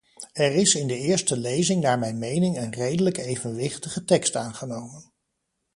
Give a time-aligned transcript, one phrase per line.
[0.33, 5.11] Er is in de eerste lezing naar mijn mening een redelijk evenwichtige tekst aangenomen.